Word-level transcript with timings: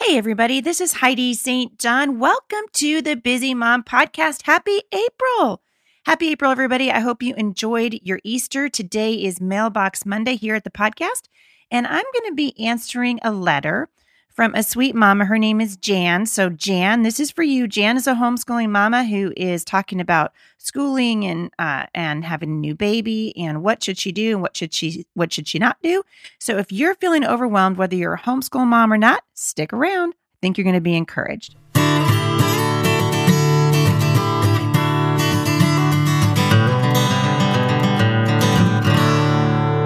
Hey, 0.00 0.16
everybody, 0.16 0.60
this 0.60 0.80
is 0.80 0.92
Heidi 0.92 1.34
St. 1.34 1.76
John. 1.76 2.20
Welcome 2.20 2.66
to 2.74 3.02
the 3.02 3.16
Busy 3.16 3.52
Mom 3.52 3.82
Podcast. 3.82 4.42
Happy 4.42 4.82
April! 4.92 5.60
Happy 6.06 6.28
April, 6.28 6.52
everybody. 6.52 6.92
I 6.92 7.00
hope 7.00 7.20
you 7.20 7.34
enjoyed 7.34 7.98
your 8.04 8.20
Easter. 8.22 8.68
Today 8.68 9.14
is 9.14 9.40
Mailbox 9.40 10.06
Monday 10.06 10.36
here 10.36 10.54
at 10.54 10.62
the 10.62 10.70
podcast, 10.70 11.22
and 11.68 11.84
I'm 11.84 12.04
going 12.14 12.30
to 12.30 12.34
be 12.36 12.54
answering 12.64 13.18
a 13.24 13.32
letter 13.32 13.88
from 14.38 14.54
a 14.54 14.62
sweet 14.62 14.94
mama. 14.94 15.24
Her 15.24 15.36
name 15.36 15.60
is 15.60 15.76
Jan. 15.76 16.24
So, 16.24 16.48
Jan, 16.48 17.02
this 17.02 17.18
is 17.18 17.28
for 17.28 17.42
you. 17.42 17.66
Jan 17.66 17.96
is 17.96 18.06
a 18.06 18.14
homeschooling 18.14 18.70
mama 18.70 19.02
who 19.02 19.32
is 19.36 19.64
talking 19.64 20.00
about 20.00 20.32
schooling 20.58 21.24
and 21.24 21.50
uh, 21.58 21.86
and 21.92 22.24
having 22.24 22.50
a 22.50 22.54
new 22.54 22.76
baby 22.76 23.36
and 23.36 23.64
what 23.64 23.82
should 23.82 23.98
she 23.98 24.12
do 24.12 24.34
and 24.34 24.40
what 24.40 24.56
should 24.56 24.72
she 24.72 25.04
what 25.14 25.32
should 25.32 25.48
she 25.48 25.58
not 25.58 25.76
do. 25.82 26.04
So, 26.38 26.56
if 26.56 26.70
you're 26.70 26.94
feeling 26.94 27.24
overwhelmed, 27.24 27.78
whether 27.78 27.96
you're 27.96 28.14
a 28.14 28.20
homeschool 28.20 28.64
mom 28.64 28.92
or 28.92 28.96
not, 28.96 29.24
stick 29.34 29.72
around. 29.72 30.10
I 30.12 30.38
think 30.40 30.56
you're 30.56 30.62
going 30.62 30.74
to 30.74 30.80
be 30.80 30.94
encouraged. 30.94 31.56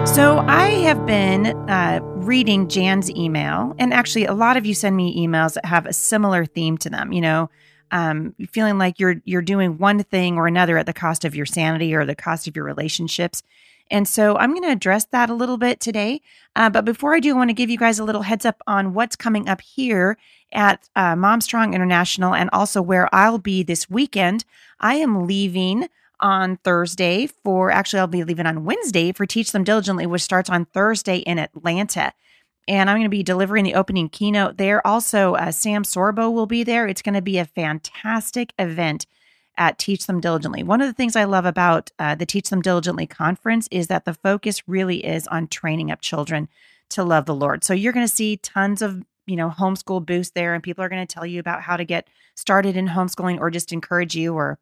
So 0.05 0.41
I 0.47 0.69
have 0.83 1.07
been 1.07 1.47
uh, 1.71 2.01
reading 2.23 2.69
Jan's 2.69 3.11
email, 3.11 3.75
and 3.79 3.93
actually, 3.93 4.25
a 4.27 4.35
lot 4.35 4.57
of 4.57 4.65
you 4.65 4.75
send 4.75 4.97
me 4.97 5.27
emails 5.27 5.55
that 5.55 5.65
have 5.67 5.87
a 5.87 5.93
similar 5.93 6.45
theme 6.45 6.79
to 6.79 6.91
them. 6.91 7.13
You 7.13 7.21
know, 7.21 7.51
um, 7.91 8.35
feeling 8.51 8.79
like 8.79 8.99
you're 8.99 9.17
you're 9.25 9.43
doing 9.43 9.79
one 9.79 10.03
thing 10.05 10.37
or 10.37 10.47
another 10.47 10.79
at 10.79 10.87
the 10.87 10.93
cost 10.93 11.25
of 11.25 11.35
your 11.35 11.47
sanity 11.47 11.95
or 11.95 12.05
the 12.05 12.15
cost 12.15 12.49
of 12.49 12.57
your 12.57 12.65
relationships. 12.65 13.43
And 13.91 14.09
so 14.09 14.39
I'm 14.39 14.53
going 14.53 14.63
to 14.63 14.73
address 14.73 15.05
that 15.07 15.29
a 15.29 15.35
little 15.35 15.59
bit 15.59 15.79
today. 15.79 16.23
Uh, 16.57 16.71
but 16.71 16.87
before 16.87 17.15
I 17.15 17.21
do, 17.21 17.35
I 17.35 17.37
want 17.37 17.51
to 17.51 17.55
give 17.55 17.69
you 17.69 17.77
guys 17.77 17.99
a 17.99 18.05
little 18.05 18.23
heads 18.23 18.47
up 18.47 18.63
on 18.67 18.95
what's 18.95 19.17
coming 19.17 19.49
up 19.49 19.61
here 19.61 20.17
at 20.51 20.89
uh, 20.97 21.15
International 21.15 22.35
and 22.35 22.49
also 22.55 22.81
where 22.81 23.15
I'll 23.15 23.39
be 23.39 23.63
this 23.63 23.91
weekend. 23.91 24.47
I 24.81 24.95
am 24.95 25.27
leaving 25.27 25.89
on 26.23 26.57
Thursday 26.59 27.27
for 27.27 27.71
actually, 27.71 28.01
I'll 28.01 28.07
be 28.07 28.25
leaving 28.25 28.47
on 28.47 28.65
Wednesday 28.65 29.13
for 29.13 29.27
Teach 29.27 29.53
Them 29.53 29.65
Diligently, 29.65 30.07
which 30.07 30.23
starts 30.23 30.49
on 30.49 30.65
Thursday 30.67 31.19
in 31.19 31.39
Atlanta. 31.39 32.13
And 32.69 32.89
I'm 32.89 32.97
going 32.97 33.05
to 33.05 33.11
be 33.11 33.25
delivering 33.25 33.65
the 33.65 33.75
opening 33.75 34.09
keynote 34.09 34.57
there. 34.57 34.87
Also, 34.87 35.35
uh, 35.35 35.51
Sam 35.51 35.83
Sorbo 35.83 36.33
will 36.33 36.47
be 36.47 36.63
there. 36.63 36.87
It's 36.87 37.03
going 37.03 37.15
to 37.15 37.21
be 37.21 37.39
a 37.39 37.45
fantastic 37.45 38.55
event 38.59 39.07
at 39.59 39.79
Teach 39.79 40.07
Them 40.07 40.21
Diligently. 40.21 40.63
One 40.63 40.81
of 40.81 40.87
the 40.87 40.93
things 40.93 41.17
I 41.17 41.25
love 41.25 41.45
about 41.45 41.91
uh, 41.99 42.15
the 42.15 42.25
Teach 42.25 42.49
Them 42.49 42.63
Diligently 42.63 43.07
conference 43.07 43.69
is 43.71 43.89
that 43.89 44.05
the 44.05 44.15
focus 44.15 44.67
really 44.69 45.05
is 45.05 45.27
on 45.27 45.49
training 45.49 45.91
up 45.91 46.01
children 46.01 46.49
to 46.91 47.05
love 47.05 47.27
the 47.27 47.35
Lord. 47.35 47.65
So 47.65 47.75
you're 47.75 47.93
going 47.93 48.07
to 48.07 48.13
see 48.13 48.37
tons 48.37 48.81
of 48.81 49.05
you 49.27 49.37
know 49.37 49.51
homeschool 49.51 50.05
boosts 50.05 50.33
there, 50.35 50.55
and 50.55 50.63
people 50.63 50.85
are 50.85 50.89
going 50.89 51.07
to 51.07 51.15
tell 51.15 51.27
you 51.27 51.41
about 51.41 51.63
how 51.63 51.77
to 51.77 51.85
get 51.85 52.09
started 52.35 52.77
in 52.77 52.89
homeschooling 52.89 53.41
or 53.41 53.51
just 53.51 53.73
encourage 53.73 54.15
you 54.15 54.35
or 54.35 54.59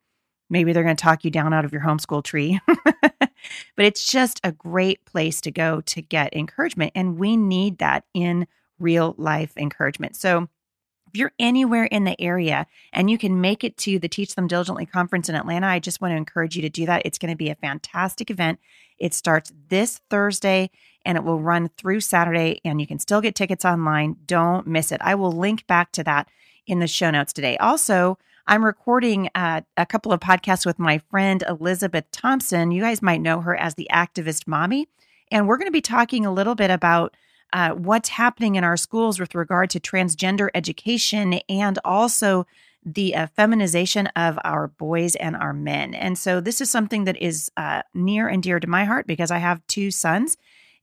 Maybe 0.50 0.72
they're 0.72 0.82
going 0.82 0.96
to 0.96 1.02
talk 1.02 1.24
you 1.24 1.30
down 1.30 1.54
out 1.54 1.64
of 1.64 1.72
your 1.72 1.82
homeschool 1.82 2.22
tree. 2.22 2.60
but 2.66 3.30
it's 3.78 4.06
just 4.06 4.40
a 4.44 4.52
great 4.52 5.04
place 5.06 5.40
to 5.42 5.50
go 5.50 5.80
to 5.82 6.02
get 6.02 6.34
encouragement. 6.34 6.92
And 6.94 7.18
we 7.18 7.36
need 7.36 7.78
that 7.78 8.04
in 8.12 8.46
real 8.78 9.14
life 9.16 9.56
encouragement. 9.56 10.16
So 10.16 10.48
if 11.06 11.18
you're 11.18 11.32
anywhere 11.38 11.84
in 11.84 12.04
the 12.04 12.20
area 12.20 12.66
and 12.92 13.10
you 13.10 13.18
can 13.18 13.40
make 13.40 13.64
it 13.64 13.76
to 13.78 13.98
the 13.98 14.08
Teach 14.08 14.34
Them 14.34 14.46
Diligently 14.46 14.86
conference 14.86 15.28
in 15.28 15.34
Atlanta, 15.34 15.66
I 15.66 15.78
just 15.78 16.00
want 16.00 16.12
to 16.12 16.16
encourage 16.16 16.54
you 16.54 16.62
to 16.62 16.68
do 16.68 16.86
that. 16.86 17.02
It's 17.04 17.18
going 17.18 17.32
to 17.32 17.36
be 17.36 17.50
a 17.50 17.56
fantastic 17.56 18.30
event. 18.30 18.60
It 18.98 19.14
starts 19.14 19.52
this 19.68 20.00
Thursday 20.10 20.70
and 21.04 21.16
it 21.16 21.24
will 21.24 21.40
run 21.40 21.70
through 21.76 22.00
Saturday, 22.00 22.60
and 22.64 22.80
you 22.80 22.86
can 22.86 22.98
still 22.98 23.20
get 23.20 23.34
tickets 23.34 23.64
online. 23.64 24.16
Don't 24.26 24.66
miss 24.66 24.92
it. 24.92 25.00
I 25.02 25.14
will 25.14 25.32
link 25.32 25.66
back 25.66 25.92
to 25.92 26.04
that 26.04 26.28
in 26.66 26.78
the 26.78 26.86
show 26.86 27.10
notes 27.10 27.32
today. 27.32 27.56
Also, 27.56 28.18
I'm 28.50 28.64
recording 28.64 29.30
uh, 29.36 29.60
a 29.76 29.86
couple 29.86 30.12
of 30.12 30.18
podcasts 30.18 30.66
with 30.66 30.80
my 30.80 30.98
friend 31.08 31.44
Elizabeth 31.48 32.06
Johnston. 32.10 32.72
You 32.72 32.82
guys 32.82 33.00
might 33.00 33.20
know 33.20 33.40
her 33.42 33.54
as 33.54 33.76
the 33.76 33.86
activist 33.92 34.48
mommy. 34.48 34.88
And 35.30 35.46
we're 35.46 35.56
going 35.56 35.68
to 35.68 35.70
be 35.70 35.80
talking 35.80 36.26
a 36.26 36.32
little 36.32 36.56
bit 36.56 36.68
about 36.68 37.16
uh, 37.52 37.70
what's 37.70 38.08
happening 38.08 38.56
in 38.56 38.64
our 38.64 38.76
schools 38.76 39.20
with 39.20 39.36
regard 39.36 39.70
to 39.70 39.78
transgender 39.78 40.48
education 40.52 41.34
and 41.48 41.78
also 41.84 42.44
the 42.84 43.14
uh, 43.14 43.28
feminization 43.36 44.08
of 44.16 44.36
our 44.42 44.66
boys 44.66 45.14
and 45.14 45.36
our 45.36 45.52
men. 45.52 45.94
And 45.94 46.18
so 46.18 46.40
this 46.40 46.60
is 46.60 46.68
something 46.68 47.04
that 47.04 47.22
is 47.22 47.52
uh, 47.56 47.82
near 47.94 48.26
and 48.26 48.42
dear 48.42 48.58
to 48.58 48.66
my 48.66 48.84
heart 48.84 49.06
because 49.06 49.30
I 49.30 49.38
have 49.38 49.64
two 49.68 49.92
sons 49.92 50.36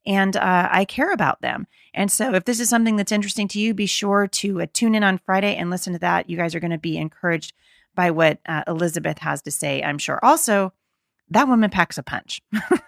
and 0.07 0.38
uh, 0.38 0.69
I 0.72 0.85
care 0.85 1.12
about 1.12 1.41
them. 1.41 1.68
And 1.94 2.12
so, 2.12 2.34
if 2.34 2.45
this 2.45 2.59
is 2.59 2.69
something 2.69 2.95
that's 2.95 3.12
interesting 3.12 3.47
to 3.50 3.59
you, 3.59 3.73
be 3.73 3.85
sure 3.85 4.25
to 4.28 4.62
uh, 4.62 4.68
tune 4.73 4.95
in 4.95 5.03
on 5.03 5.19
Friday 5.19 5.56
and 5.56 5.69
listen 5.69 5.94
to 5.94 6.00
that. 6.00 6.29
You 6.29 6.38
guys 6.38 6.56
are 6.56 6.59
going 6.59 6.72
to 6.72 6.78
be 6.78 6.97
encouraged 6.97 7.53
by 7.94 8.12
what 8.12 8.40
uh, 8.47 8.63
Elizabeth 8.68 9.19
has 9.19 9.41
to 9.41 9.51
say, 9.51 9.84
I'm 9.84 9.97
sure. 9.97 10.19
Also, 10.23 10.72
that 11.29 11.47
woman 11.47 11.69
packs 11.69 11.97
a 11.97 12.03
punch. 12.03 12.41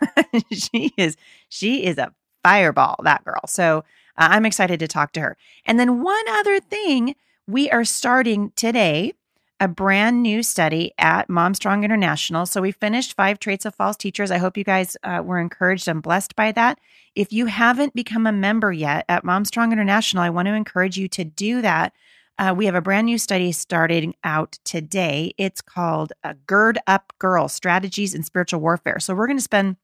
she 0.52 0.94
is 0.98 1.18
she 1.50 1.86
is 1.86 1.98
a 1.98 2.14
fireball, 2.42 2.96
that 3.04 3.26
girl. 3.26 3.42
So 3.48 3.80
uh, 4.18 4.30
I'm 4.32 4.46
excited 4.46 4.80
to 4.80 4.88
talk 4.88 5.12
to 5.14 5.20
her. 5.20 5.38
And 5.66 5.80
then 5.80 6.02
one 6.02 6.30
other 6.30 6.60
thing, 6.60 7.16
we 7.48 7.70
are 7.70 7.84
starting 7.84 8.54
today 8.56 9.14
a 9.60 9.68
brand 9.68 10.24
new 10.24 10.42
study 10.42 10.94
at 10.98 11.30
Mom 11.30 11.54
Strong 11.54 11.84
International. 11.84 12.46
So 12.46 12.62
we 12.62 12.72
finished 12.72 13.16
five 13.16 13.40
traits 13.40 13.66
of 13.66 13.76
false 13.76 13.98
teachers. 13.98 14.32
I 14.32 14.38
hope 14.38 14.58
you 14.58 14.64
guys 14.64 14.96
uh, 15.04 15.22
were 15.24 15.40
encouraged 15.40 15.88
and 15.88 16.02
blessed 16.02 16.36
by 16.36 16.52
that. 16.54 16.80
If 17.16 17.34
you 17.34 17.48
haven't 17.48 17.94
become 17.94 18.26
a 18.26 18.32
member 18.32 18.72
yet 18.72 19.06
at 19.10 19.24
Mom 19.24 19.46
Strong 19.46 19.72
International, 19.72 20.24
I 20.24 20.30
want 20.30 20.48
to 20.48 20.54
encourage 20.54 20.98
you 20.98 21.08
to 21.10 21.24
do 21.24 21.62
that. 21.62 21.94
Uh, 22.38 22.54
we 22.56 22.66
have 22.66 22.76
a 22.76 22.82
brand 22.82 23.06
new 23.06 23.18
study 23.18 23.52
starting 23.52 24.16
out 24.24 24.60
today. 24.64 25.34
It's 25.38 25.62
called 25.62 26.14
uh, 26.24 26.36
Gird 26.48 26.80
Up 26.88 27.12
Girl 27.20 27.50
Strategies 27.50 28.16
in 28.16 28.24
Spiritual 28.24 28.62
Warfare. 28.62 29.00
So 29.00 29.14
we're 29.14 29.28
going 29.28 29.38
to 29.38 29.44
spend 29.44 29.76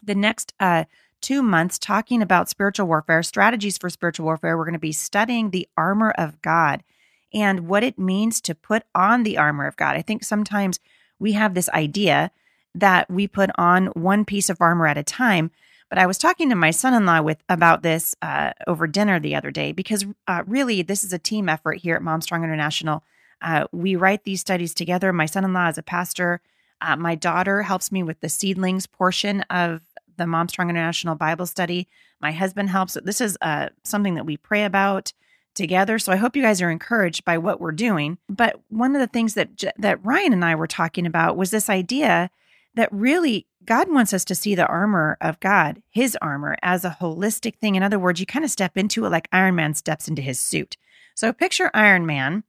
the 0.00 0.14
next 0.14 0.54
uh, 0.60 0.84
two 1.20 1.42
months 1.42 1.78
talking 1.78 2.22
about 2.22 2.48
spiritual 2.48 2.86
warfare, 2.86 3.24
strategies 3.24 3.76
for 3.76 3.90
spiritual 3.90 4.24
warfare. 4.24 4.56
We're 4.56 4.64
going 4.64 4.74
to 4.74 4.78
be 4.78 4.92
studying 4.92 5.50
the 5.50 5.68
armor 5.76 6.12
of 6.12 6.40
God 6.42 6.84
and 7.32 7.68
what 7.68 7.84
it 7.84 7.98
means 7.98 8.40
to 8.42 8.54
put 8.54 8.82
on 8.94 9.22
the 9.22 9.38
armor 9.38 9.66
of 9.66 9.76
God. 9.76 9.96
I 9.96 10.02
think 10.02 10.24
sometimes 10.24 10.80
we 11.18 11.32
have 11.32 11.54
this 11.54 11.68
idea 11.70 12.30
that 12.74 13.10
we 13.10 13.26
put 13.26 13.50
on 13.56 13.86
one 13.88 14.24
piece 14.24 14.48
of 14.48 14.60
armor 14.60 14.86
at 14.86 14.98
a 14.98 15.02
time. 15.02 15.50
But 15.88 15.98
I 15.98 16.06
was 16.06 16.18
talking 16.18 16.48
to 16.50 16.54
my 16.54 16.70
son-in-law 16.70 17.22
with 17.22 17.42
about 17.48 17.82
this 17.82 18.14
uh, 18.22 18.52
over 18.66 18.86
dinner 18.86 19.18
the 19.18 19.34
other 19.34 19.50
day 19.50 19.72
because 19.72 20.06
uh, 20.28 20.44
really 20.46 20.82
this 20.82 21.02
is 21.02 21.12
a 21.12 21.18
team 21.18 21.48
effort 21.48 21.78
here 21.78 21.96
at 21.96 22.02
Mom 22.02 22.20
Strong 22.20 22.44
International. 22.44 23.02
Uh, 23.42 23.66
we 23.72 23.96
write 23.96 24.24
these 24.24 24.40
studies 24.40 24.72
together. 24.72 25.12
My 25.12 25.26
son-in-law 25.26 25.68
is 25.68 25.78
a 25.78 25.82
pastor. 25.82 26.40
Uh, 26.80 26.96
my 26.96 27.14
daughter 27.14 27.62
helps 27.62 27.90
me 27.90 28.02
with 28.02 28.20
the 28.20 28.28
seedlings 28.28 28.86
portion 28.86 29.42
of 29.50 29.82
the 30.16 30.26
Mom 30.26 30.48
Strong 30.48 30.70
International 30.70 31.16
Bible 31.16 31.46
study. 31.46 31.88
My 32.20 32.32
husband 32.32 32.70
helps. 32.70 32.96
This 33.02 33.20
is 33.20 33.36
uh, 33.40 33.70
something 33.82 34.14
that 34.14 34.26
we 34.26 34.36
pray 34.36 34.64
about 34.64 35.12
together. 35.54 35.98
So 35.98 36.12
I 36.12 36.16
hope 36.16 36.36
you 36.36 36.42
guys 36.42 36.62
are 36.62 36.70
encouraged 36.70 37.24
by 37.24 37.38
what 37.38 37.60
we're 37.60 37.72
doing. 37.72 38.18
But 38.28 38.60
one 38.68 38.94
of 38.94 39.00
the 39.00 39.06
things 39.06 39.34
that 39.34 39.50
that 39.78 40.04
Ryan 40.04 40.32
and 40.32 40.44
I 40.44 40.54
were 40.54 40.66
talking 40.66 41.06
about 41.06 41.36
was 41.36 41.50
this 41.50 41.68
idea 41.68 42.30
that 42.74 42.92
really 42.92 43.46
God 43.64 43.92
wants 43.92 44.14
us 44.14 44.24
to 44.26 44.34
see 44.34 44.54
the 44.54 44.66
armor 44.66 45.18
of 45.20 45.40
God, 45.40 45.82
his 45.90 46.16
armor, 46.22 46.56
as 46.62 46.84
a 46.84 46.96
holistic 47.00 47.56
thing. 47.56 47.74
In 47.74 47.82
other 47.82 47.98
words, 47.98 48.20
you 48.20 48.26
kind 48.26 48.44
of 48.44 48.50
step 48.50 48.76
into 48.76 49.04
it 49.04 49.10
like 49.10 49.28
Iron 49.32 49.54
Man 49.54 49.74
steps 49.74 50.08
into 50.08 50.22
his 50.22 50.40
suit. 50.40 50.76
So 51.14 51.32
picture 51.32 51.70
Iron 51.74 52.06
Man 52.06 52.44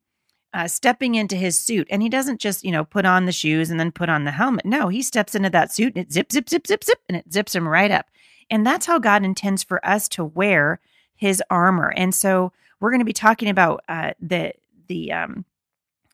uh, 0.53 0.67
stepping 0.67 1.15
into 1.15 1.35
his 1.35 1.59
suit, 1.59 1.87
and 1.89 2.01
he 2.01 2.09
doesn't 2.09 2.39
just, 2.39 2.63
you 2.63 2.71
know, 2.71 2.83
put 2.83 3.05
on 3.05 3.25
the 3.25 3.31
shoes 3.31 3.69
and 3.69 3.79
then 3.79 3.91
put 3.91 4.09
on 4.09 4.23
the 4.23 4.31
helmet. 4.31 4.65
No, 4.65 4.87
he 4.87 5.01
steps 5.01 5.35
into 5.35 5.49
that 5.49 5.71
suit 5.71 5.95
and 5.95 6.05
it 6.05 6.11
zip, 6.11 6.31
zip, 6.31 6.49
zip, 6.49 6.67
zip, 6.67 6.83
zip, 6.83 6.99
and 7.07 7.17
it 7.17 7.31
zips 7.31 7.55
him 7.55 7.67
right 7.67 7.91
up. 7.91 8.07
And 8.49 8.65
that's 8.65 8.85
how 8.85 8.99
God 8.99 9.23
intends 9.23 9.63
for 9.63 9.85
us 9.85 10.09
to 10.09 10.25
wear 10.25 10.79
his 11.15 11.41
armor. 11.49 11.93
And 11.95 12.13
so 12.13 12.51
we're 12.81 12.89
going 12.89 12.99
to 12.99 13.05
be 13.05 13.13
talking 13.13 13.47
about 13.47 13.83
uh, 13.87 14.11
the 14.19 14.53
the 14.87 15.13
um, 15.13 15.45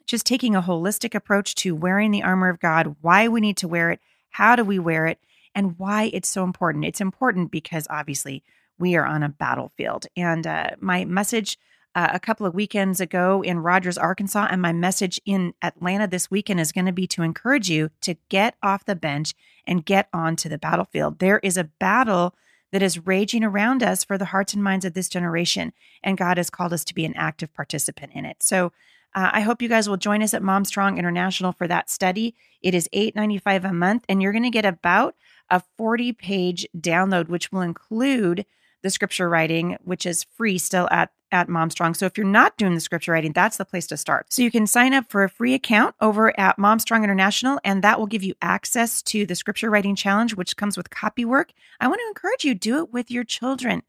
just 0.06 0.26
taking 0.26 0.56
a 0.56 0.62
holistic 0.62 1.16
approach 1.16 1.56
to 1.56 1.76
wearing 1.76 2.12
the 2.12 2.24
armor 2.24 2.50
of 2.50 2.60
God, 2.60 2.96
why 3.02 3.28
we 3.28 3.42
need 3.42 3.58
to 3.58 3.68
wear 3.68 3.90
it, 3.90 4.00
how 4.30 4.56
do 4.56 4.64
we 4.64 4.78
wear 4.78 5.08
it, 5.08 5.20
and 5.56 5.80
why 5.80 6.12
it's 6.14 6.30
so 6.30 6.44
important. 6.44 6.86
It's 6.86 7.02
important 7.02 7.50
because 7.50 7.88
obviously 7.90 8.44
we 8.78 8.96
are 8.96 9.06
on 9.06 9.24
a 9.24 9.30
battlefield. 9.30 10.06
And 10.16 10.46
uh, 10.46 10.72
my 10.80 11.04
message 11.04 11.58
uh, 11.96 12.10
a 12.14 12.20
couple 12.20 12.46
of 12.46 12.54
weekends 12.54 13.02
ago 13.02 13.42
in 13.42 13.60
Rogers, 13.60 13.98
Arkansas, 13.98 14.48
and 14.52 14.62
my 14.62 14.72
message 14.72 15.20
in 15.26 15.56
Atlanta 15.64 16.08
this 16.08 16.30
weekend 16.30 16.60
is 16.60 16.72
going 16.72 16.86
to 16.86 16.92
be 16.92 17.08
to 17.08 17.24
encourage 17.24 17.70
you 17.70 17.90
to 18.02 18.16
get 18.30 18.56
off 18.62 18.86
the 18.86 18.96
bench 18.96 19.34
and 19.66 19.86
get 19.86 20.08
onto 20.14 20.48
the 20.48 20.60
battlefield. 20.60 21.18
There 21.18 21.40
is 21.40 21.58
a 21.58 21.64
battle 21.64 22.36
that 22.72 22.84
is 22.84 23.06
raging 23.06 23.44
around 23.44 23.82
us 23.82 24.04
for 24.04 24.18
the 24.18 24.26
hearts 24.26 24.54
and 24.54 24.64
minds 24.64 24.86
of 24.86 24.94
this 24.94 25.10
generation, 25.10 25.74
and 26.04 26.18
God 26.18 26.38
has 26.38 26.50
called 26.50 26.74
us 26.74 26.84
to 26.86 26.94
be 26.94 27.06
an 27.06 27.16
active 27.16 27.54
participant 27.54 28.12
in 28.14 28.26
it. 28.26 28.44
So 28.44 28.72
uh, 29.16 29.32
I 29.34 29.42
hope 29.42 29.62
you 29.62 29.70
guys 29.70 29.88
will 29.90 29.98
join 29.98 30.22
us 30.22 30.34
at 30.34 30.44
Mom 30.44 30.66
Strong 30.66 30.98
International 30.98 31.52
for 31.52 31.68
that 31.68 31.90
study. 31.90 32.36
It 32.62 32.74
is 32.74 32.90
$8.95 32.94 33.70
a 33.70 33.74
month, 33.74 34.06
and 34.10 34.22
you're 34.22 34.32
going 34.32 34.44
to 34.44 34.50
get 34.50 34.66
about 34.66 35.16
a 35.50 35.62
40 35.78 36.14
page 36.14 36.68
download, 36.78 37.30
which 37.30 37.52
will 37.52 37.62
include 37.62 38.46
the 38.84 38.90
scripture 38.90 39.30
writing, 39.30 39.78
which 39.84 40.06
is 40.06 40.26
free 40.36 40.58
still 40.58 40.88
at 40.92 41.12
at 41.32 41.48
Momstrong. 41.48 41.96
So 41.96 42.06
if 42.06 42.18
you're 42.18 42.26
not 42.28 42.58
doing 42.58 42.74
the 42.74 42.80
scripture 42.80 43.12
writing, 43.12 43.34
that's 43.34 43.58
the 43.58 43.66
place 43.66 43.88
to 43.88 43.98
start. 43.98 44.32
So 44.32 44.42
you 44.42 44.52
can 44.52 44.68
sign 44.68 44.94
up 44.94 45.10
for 45.10 45.24
a 45.24 45.30
free 45.30 45.54
account 45.54 45.96
over 46.02 46.38
at 46.40 46.58
Momstrong 46.58 47.04
International, 47.04 47.60
and 47.64 47.84
that 47.84 48.00
will 48.00 48.08
give 48.08 48.24
you 48.24 48.36
access 48.42 49.02
to 49.04 49.26
the 49.26 49.36
scripture 49.36 49.70
writing 49.70 49.96
challenge, 49.96 50.36
which 50.36 50.58
comes 50.58 50.78
with 50.78 50.90
copy 50.90 51.26
work. 51.26 51.52
I 51.80 51.88
want 51.88 52.00
to 52.00 52.08
encourage 52.08 52.44
you 52.44 52.54
do 52.54 52.80
it 52.80 52.94
with 52.94 53.12
your 53.12 53.24
children. 53.24 53.84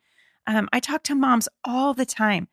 Um, 0.47 0.69
I 0.73 0.81
talk 0.81 1.03
to 1.05 1.15
moms 1.15 1.49
all 1.65 1.95
the 1.95 2.07
time 2.07 2.49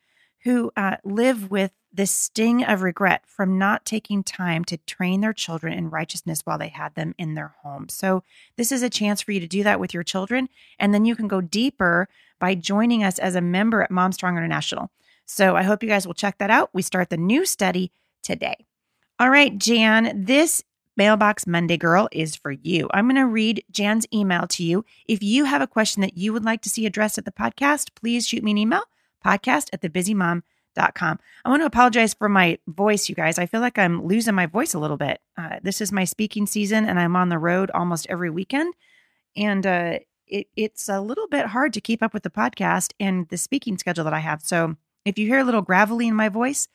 who 0.45 0.71
uh, 0.77 0.95
live 1.03 1.51
with 1.51 1.71
the 1.91 2.05
sting 2.05 2.63
of 2.63 2.83
regret 2.83 3.23
from 3.25 3.57
not 3.57 3.83
taking 3.85 4.23
time 4.23 4.63
to 4.65 4.77
train 4.77 5.21
their 5.21 5.33
children 5.33 5.73
in 5.73 5.89
righteousness 5.89 6.41
while 6.43 6.57
they 6.57 6.67
had 6.67 6.93
them 6.93 7.15
in 7.17 7.33
their 7.33 7.55
home. 7.63 7.89
So, 7.89 8.23
this 8.55 8.71
is 8.71 8.83
a 8.83 8.89
chance 8.89 9.21
for 9.21 9.31
you 9.31 9.39
to 9.39 9.47
do 9.47 9.63
that 9.63 9.79
with 9.79 9.93
your 9.93 10.03
children. 10.03 10.49
And 10.77 10.93
then 10.93 11.03
you 11.03 11.15
can 11.15 11.27
go 11.27 11.41
deeper 11.41 12.07
by 12.39 12.53
joining 12.53 13.03
us 13.03 13.17
as 13.17 13.35
a 13.35 13.41
member 13.41 13.81
at 13.81 13.91
Mom 13.91 14.11
Strong 14.11 14.37
International. 14.37 14.91
So, 15.25 15.55
I 15.55 15.63
hope 15.63 15.81
you 15.81 15.89
guys 15.89 16.05
will 16.05 16.13
check 16.13 16.37
that 16.37 16.51
out. 16.51 16.69
We 16.73 16.81
start 16.81 17.09
the 17.09 17.17
new 17.17 17.45
study 17.45 17.91
today. 18.21 18.67
All 19.19 19.29
right, 19.29 19.57
Jan, 19.57 20.25
this 20.25 20.63
Mailbox 20.97 21.47
Monday 21.47 21.77
Girl 21.77 22.07
is 22.11 22.35
for 22.35 22.51
you. 22.51 22.87
I'm 22.93 23.05
going 23.05 23.15
to 23.15 23.25
read 23.25 23.63
Jan's 23.71 24.05
email 24.13 24.47
to 24.47 24.63
you. 24.63 24.85
If 25.07 25.23
you 25.23 25.45
have 25.45 25.61
a 25.61 25.67
question 25.67 26.01
that 26.01 26.17
you 26.17 26.33
would 26.33 26.45
like 26.45 26.61
to 26.61 26.69
see 26.69 26.85
addressed 26.85 27.17
at 27.17 27.25
the 27.25 27.31
podcast, 27.31 27.89
please 27.95 28.27
shoot 28.27 28.43
me 28.43 28.51
an 28.51 28.57
email 28.57 28.83
podcast 29.25 29.69
at 29.73 29.81
thebusymom.com 29.81 30.43
com. 30.93 31.19
I 31.43 31.49
want 31.49 31.61
to 31.61 31.65
apologize 31.65 32.13
for 32.13 32.29
my 32.29 32.57
voice, 32.67 33.09
you 33.09 33.15
guys. 33.15 33.39
I 33.39 33.45
feel 33.45 33.61
like 33.61 33.77
I'm 33.77 34.05
losing 34.05 34.35
my 34.35 34.45
voice 34.45 34.73
a 34.73 34.79
little 34.79 34.97
bit. 34.97 35.21
Uh, 35.37 35.57
this 35.63 35.81
is 35.81 35.91
my 35.91 36.03
speaking 36.03 36.45
season, 36.45 36.85
and 36.85 36.99
I'm 36.99 37.15
on 37.15 37.29
the 37.29 37.39
road 37.39 37.71
almost 37.73 38.07
every 38.09 38.29
weekend. 38.29 38.73
And 39.35 39.65
uh, 39.65 39.99
it, 40.27 40.47
it's 40.55 40.89
a 40.89 41.01
little 41.01 41.27
bit 41.27 41.47
hard 41.47 41.73
to 41.73 41.81
keep 41.81 42.01
up 42.03 42.13
with 42.13 42.23
the 42.23 42.29
podcast 42.29 42.93
and 42.99 43.27
the 43.29 43.37
speaking 43.37 43.77
schedule 43.77 44.03
that 44.03 44.13
I 44.13 44.19
have. 44.19 44.41
So 44.41 44.75
if 45.03 45.17
you 45.17 45.27
hear 45.27 45.39
a 45.39 45.43
little 45.43 45.61
gravelly 45.61 46.07
in 46.07 46.15
my 46.15 46.29
voice, 46.29 46.67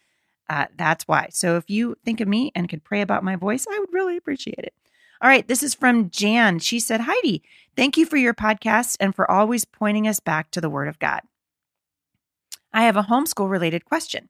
uh, 0.49 0.67
that's 0.77 1.07
why. 1.07 1.29
So 1.31 1.57
if 1.57 1.71
you 1.71 1.97
think 2.05 2.21
of 2.21 2.29
me 2.29 2.53
and 2.55 2.69
could 2.69 2.85
pray 2.85 3.03
about 3.03 3.25
my 3.25 3.37
voice, 3.37 3.67
I 3.71 3.79
would 3.79 3.93
really 3.93 4.17
appreciate 4.17 4.59
it. 4.59 4.75
All 5.23 5.29
right, 5.29 5.47
this 5.47 5.63
is 5.63 5.75
from 5.75 6.11
Jan. 6.11 6.61
She 6.61 6.81
said, 6.81 7.03
Heidi, 7.03 7.43
thank 7.77 7.99
you 7.99 8.07
for 8.07 8.17
your 8.17 8.33
podcast 8.33 8.97
and 8.99 9.15
for 9.15 9.31
always 9.31 9.67
pointing 9.67 10.09
us 10.09 10.19
back 10.19 10.51
to 10.53 10.63
the 10.63 10.71
Word 10.71 10.89
of 10.89 10.99
God. 10.99 11.21
I 12.73 12.83
have 12.83 12.97
a 12.97 13.03
homeschool 13.03 13.51
related 13.51 13.85
question. 13.85 14.29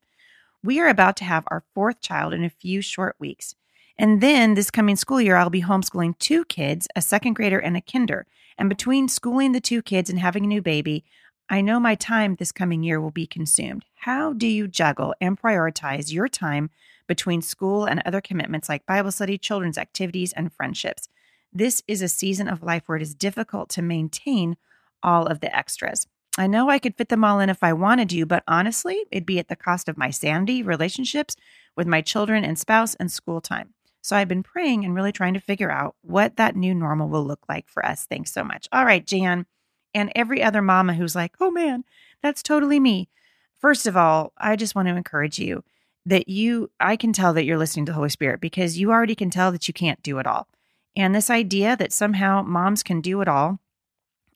We 0.62 0.80
are 0.80 0.88
about 0.88 1.16
to 1.16 1.24
have 1.24 1.44
our 1.48 1.64
fourth 1.74 2.00
child 2.00 2.32
in 2.32 2.44
a 2.44 2.50
few 2.50 2.80
short 2.80 3.16
weeks. 3.18 3.54
And 3.98 4.22
then 4.22 4.54
this 4.54 4.70
coming 4.70 4.96
school 4.96 5.20
year, 5.20 5.36
I'll 5.36 5.50
be 5.50 5.62
homeschooling 5.62 6.18
two 6.18 6.46
kids, 6.46 6.88
a 6.96 7.02
second 7.02 7.34
grader 7.34 7.58
and 7.58 7.76
a 7.76 7.82
kinder. 7.82 8.26
And 8.56 8.68
between 8.68 9.08
schooling 9.08 9.52
the 9.52 9.60
two 9.60 9.82
kids 9.82 10.08
and 10.08 10.18
having 10.18 10.44
a 10.44 10.48
new 10.48 10.62
baby, 10.62 11.04
I 11.50 11.60
know 11.60 11.78
my 11.80 11.94
time 11.96 12.36
this 12.36 12.52
coming 12.52 12.82
year 12.82 13.00
will 13.00 13.10
be 13.10 13.26
consumed. 13.26 13.84
How 13.96 14.32
do 14.32 14.46
you 14.46 14.68
juggle 14.68 15.14
and 15.20 15.40
prioritize 15.40 16.12
your 16.12 16.28
time 16.28 16.70
between 17.06 17.42
school 17.42 17.84
and 17.84 18.00
other 18.06 18.20
commitments 18.20 18.68
like 18.68 18.86
Bible 18.86 19.12
study, 19.12 19.36
children's 19.36 19.76
activities, 19.76 20.32
and 20.32 20.52
friendships? 20.52 21.08
This 21.52 21.82
is 21.88 22.00
a 22.00 22.08
season 22.08 22.48
of 22.48 22.62
life 22.62 22.84
where 22.86 22.96
it 22.96 23.02
is 23.02 23.14
difficult 23.14 23.68
to 23.70 23.82
maintain 23.82 24.56
all 25.02 25.26
of 25.26 25.40
the 25.40 25.54
extras. 25.54 26.06
I 26.38 26.46
know 26.46 26.70
I 26.70 26.78
could 26.78 26.96
fit 26.96 27.08
them 27.08 27.24
all 27.24 27.40
in 27.40 27.50
if 27.50 27.62
I 27.62 27.72
wanted 27.72 28.08
to, 28.10 28.24
but 28.24 28.44
honestly, 28.46 29.04
it'd 29.10 29.26
be 29.26 29.38
at 29.38 29.48
the 29.48 29.56
cost 29.56 29.88
of 29.88 29.98
my 29.98 30.10
sanity, 30.10 30.62
relationships 30.62 31.36
with 31.76 31.86
my 31.86 32.00
children 32.00 32.44
and 32.44 32.58
spouse, 32.58 32.94
and 32.94 33.10
school 33.10 33.40
time. 33.40 33.74
So 34.02 34.16
I've 34.16 34.28
been 34.28 34.42
praying 34.42 34.84
and 34.84 34.94
really 34.94 35.12
trying 35.12 35.34
to 35.34 35.40
figure 35.40 35.70
out 35.70 35.96
what 36.02 36.36
that 36.36 36.56
new 36.56 36.74
normal 36.74 37.08
will 37.08 37.24
look 37.24 37.42
like 37.48 37.68
for 37.68 37.84
us. 37.84 38.06
Thanks 38.06 38.32
so 38.32 38.42
much. 38.44 38.68
All 38.72 38.84
right, 38.84 39.06
Jan, 39.06 39.46
and 39.92 40.12
every 40.14 40.42
other 40.42 40.62
mama 40.62 40.94
who's 40.94 41.14
like, 41.14 41.34
oh 41.40 41.50
man, 41.50 41.84
that's 42.22 42.42
totally 42.42 42.80
me. 42.80 43.08
First 43.58 43.86
of 43.86 43.96
all, 43.96 44.32
I 44.38 44.56
just 44.56 44.74
want 44.74 44.88
to 44.88 44.96
encourage 44.96 45.38
you 45.38 45.64
that 46.06 46.28
you, 46.28 46.70
I 46.80 46.96
can 46.96 47.12
tell 47.12 47.34
that 47.34 47.44
you're 47.44 47.58
listening 47.58 47.84
to 47.86 47.92
the 47.92 47.96
Holy 47.96 48.08
Spirit 48.08 48.40
because 48.40 48.78
you 48.78 48.90
already 48.90 49.14
can 49.14 49.28
tell 49.28 49.52
that 49.52 49.68
you 49.68 49.74
can't 49.74 50.02
do 50.02 50.18
it 50.18 50.26
all. 50.26 50.48
And 50.96 51.14
this 51.14 51.28
idea 51.28 51.76
that 51.76 51.92
somehow 51.92 52.42
moms 52.42 52.82
can 52.82 53.00
do 53.00 53.20
it 53.20 53.28
all 53.28 53.60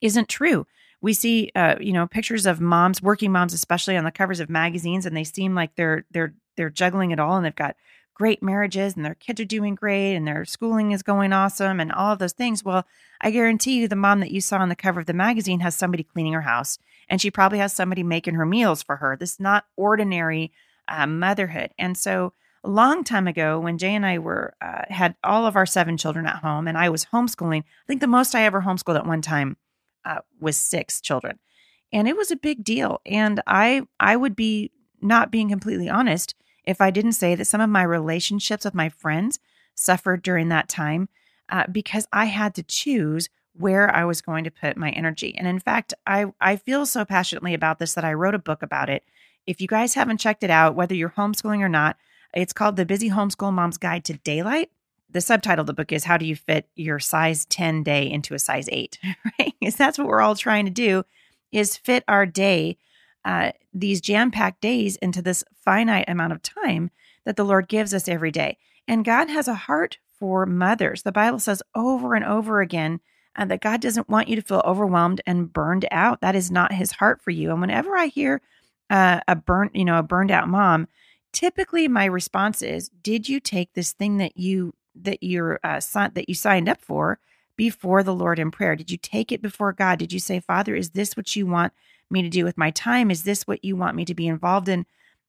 isn't 0.01 0.29
true 0.29 0.67
we 1.05 1.13
see 1.13 1.51
uh, 1.55 1.75
you 1.81 1.93
know 1.93 2.07
pictures 2.07 2.47
of 2.47 2.63
moms 2.63 3.03
working 3.03 3.31
moms 3.31 3.53
especially 3.53 3.95
on 3.95 4.05
the 4.05 4.11
covers 4.11 4.41
of 4.41 4.49
magazines 4.49 5.05
and 5.05 5.15
they 5.15 5.23
seem 5.23 5.55
like 5.55 5.77
they're 5.77 6.07
they're 6.11 6.33
they're 6.57 6.71
juggling 6.71 7.11
it 7.11 7.21
all 7.21 7.37
and 7.37 7.45
they've 7.45 7.55
got 7.55 7.77
great 8.15 8.43
marriages 8.43 8.97
and 8.97 9.05
their 9.05 9.15
kids 9.15 9.39
are 9.39 9.45
doing 9.45 9.75
great 9.75 10.15
and 10.15 10.27
their 10.27 10.47
schooling 10.47 10.93
is 10.93 11.03
going 11.03 11.33
awesome 11.33 11.79
and 11.79 11.93
all 11.93 12.13
of 12.13 12.19
those 12.19 12.33
things. 12.33 12.65
Well 12.65 12.87
i 13.21 13.31
guarantee 13.31 13.79
you 13.79 13.87
the 13.87 13.95
mom 13.95 14.21
that 14.21 14.31
you 14.31 14.41
saw 14.41 14.59
on 14.59 14.71
the 14.71 14.75
cover 14.75 14.99
of 14.99 15.07
the 15.07 15.13
magazine 15.13 15.61
has 15.61 15.77
somebody 15.77 16.03
cleaning 16.03 16.33
her 16.33 16.41
house 16.41 16.79
and 17.09 17.21
she 17.21 17.31
probably 17.31 17.59
has 17.59 17.75
somebody 17.75 18.03
making 18.03 18.35
her 18.35 18.47
meals 18.47 18.83
for 18.83 18.97
her. 18.97 19.15
This 19.15 19.35
is 19.35 19.41
not 19.41 19.67
ordinary 19.77 20.53
uh, 20.89 21.07
motherhood. 21.07 21.71
And 21.79 21.99
so 21.99 22.33
a 22.65 22.71
long 22.71 23.05
time 23.05 23.29
ago 23.29 23.61
when 23.61 23.77
jay 23.77 23.95
and 23.95 24.07
i 24.07 24.19
were 24.19 24.55
uh, 24.63 24.85
had 24.89 25.15
all 25.23 25.45
of 25.45 25.55
our 25.55 25.67
seven 25.67 25.99
children 25.99 26.27
at 26.27 26.37
home 26.37 26.67
and 26.67 26.79
i 26.79 26.89
was 26.89 27.05
homeschooling 27.05 27.61
i 27.61 27.87
think 27.87 28.01
the 28.01 28.07
most 28.07 28.35
i 28.35 28.41
ever 28.41 28.63
homeschooled 28.63 28.97
at 28.97 29.07
one 29.07 29.21
time 29.21 29.59
uh, 30.05 30.21
with 30.41 30.55
six 30.55 31.01
children, 31.01 31.39
and 31.93 32.09
it 32.09 32.17
was 32.17 32.31
a 32.31 32.37
big 32.37 32.65
deal. 32.65 33.01
And 33.07 33.43
I 33.47 33.83
I 33.99 34.17
would 34.17 34.37
be 34.37 34.71
not 35.01 35.31
being 35.31 35.49
completely 35.49 35.89
honest 35.89 36.35
if 36.65 36.81
I 36.81 36.91
didn't 36.91 37.13
say 37.13 37.35
that 37.35 37.45
some 37.45 37.61
of 37.61 37.71
my 37.71 37.83
relationships 37.83 38.65
with 38.65 38.75
my 38.75 38.89
friends 38.89 39.39
suffered 39.75 40.23
during 40.23 40.49
that 40.49 40.69
time 40.69 41.09
uh, 41.51 41.65
because 41.71 42.09
I 42.13 42.27
had 42.27 42.55
to 42.55 42.63
choose 42.63 43.29
where 43.53 43.95
I 43.95 44.05
was 44.05 44.21
going 44.21 44.45
to 44.45 44.51
put 44.51 44.77
my 44.77 44.91
energy. 44.91 45.35
And 45.37 45.47
in 45.47 45.61
fact, 45.61 45.95
I 46.07 46.27
I 46.41 46.57
feel 46.57 46.87
so 46.87 47.05
passionately 47.05 47.55
about 47.55 47.79
this 47.79 47.95
that 47.95 48.05
I 48.05 48.15
wrote 48.15 48.35
a 48.35 48.39
book 48.39 48.63
about 48.63 48.91
it. 48.91 49.05
If 49.47 49.61
you 49.61 49.69
guys 49.69 49.95
haven't 49.95 50.19
checked 50.19 50.43
it 50.43 50.51
out, 50.51 50.75
whether 50.75 50.95
you're 50.95 51.11
homeschooling 51.11 51.61
or 51.61 51.69
not, 51.69 51.97
it's 52.35 52.53
called 52.53 52.77
The 52.77 52.87
Busy 52.87 53.11
Homeschool 53.11 53.53
Mom's 53.53 53.79
Guide 53.79 54.05
to 54.07 54.15
Daylight 54.15 54.71
the 55.15 55.21
subtitle 55.21 55.63
of 55.63 55.67
the 55.69 55.73
book 55.73 55.93
is 55.93 56.05
how 56.05 56.19
do 56.19 56.27
you 56.27 56.37
fit 56.37 56.69
your 56.75 56.99
size 56.99 57.47
10 57.47 57.85
day 57.85 58.11
into 58.11 58.35
a 58.35 58.39
size 58.39 58.69
8 58.71 58.99
right? 59.39 59.55
Because 59.59 59.77
that's 59.77 59.97
what 59.97 60.09
we're 60.09 60.21
all 60.21 60.35
trying 60.35 60.67
to 60.67 60.71
do 60.71 61.05
is 61.53 61.77
fit 61.77 62.05
our 62.07 62.27
day 62.27 62.77
uh, 63.25 63.53
these 63.73 64.03
jam-packed 64.03 64.61
days 64.61 64.97
into 64.97 65.23
this 65.23 65.45
finite 65.65 66.05
amount 66.09 66.35
of 66.35 66.43
time 66.43 66.91
that 67.25 67.37
the 67.37 67.45
lord 67.45 67.69
gives 67.69 67.95
us 67.95 68.09
every 68.09 68.31
day. 68.31 68.59
And 68.87 69.05
god 69.05 69.31
has 69.31 69.49
a 69.49 69.55
heart 69.55 69.99
for 70.19 70.45
mothers. 70.45 71.03
The 71.03 71.13
bible 71.13 71.39
says 71.39 71.63
over 71.75 72.15
and 72.15 72.25
over 72.25 72.61
again 72.61 73.01
uh, 73.37 73.45
that 73.47 73.63
god 73.63 73.81
doesn't 73.81 74.11
want 74.11 74.29
you 74.29 74.37
to 74.37 74.43
feel 74.43 74.63
overwhelmed 74.67 75.21
and 75.27 75.53
burned 75.53 75.87
out. 75.91 76.21
That 76.21 76.35
is 76.35 76.51
not 76.51 76.73
his 76.73 76.93
heart 76.93 77.23
for 77.23 77.31
you. 77.31 77.53
And 77.53 77.61
whenever 77.61 77.97
i 77.97 78.07
hear 78.07 78.43
uh, 78.91 79.21
a 79.29 79.37
burnt 79.37 79.77
you 79.77 79.85
know 79.85 79.99
a 79.99 80.03
burned 80.03 80.33
out 80.33 80.49
mom 80.49 80.89
typically 81.33 81.87
my 81.89 82.05
response 82.05 82.63
is 82.63 82.91
did 83.01 83.29
you 83.29 83.41
take 83.41 83.73
this 83.73 83.93
thing 83.93 84.19
that 84.19 84.37
you 84.37 84.75
that 85.03 85.23
you're 85.23 85.61
uh, 85.63 85.81
that 85.95 86.29
you 86.29 86.35
signed 86.35 86.69
up 86.69 86.81
for 86.81 87.19
before 87.57 88.03
the 88.03 88.15
Lord 88.15 88.39
in 88.39 88.51
prayer? 88.51 88.77
Did 88.77 88.91
you 88.91 88.99
take 88.99 89.33
it 89.33 89.43
before 89.43 89.73
God? 89.73 89.99
Did 89.99 90.13
you 90.13 90.21
say, 90.21 90.41
Father, 90.41 90.75
is 90.75 90.91
this 90.91 91.17
what 91.17 91.35
you 91.37 91.47
want 91.47 91.73
me 92.11 92.23
to 92.23 92.29
do 92.29 92.45
with 92.45 92.59
my 92.59 92.71
time? 92.71 93.11
Is 93.11 93.25
this 93.25 93.47
what 93.47 93.65
you 93.65 93.77
want 93.77 93.97
me 93.97 94.05
to 94.05 94.15
be 94.15 94.27
involved 94.27 94.69
in 94.69 94.87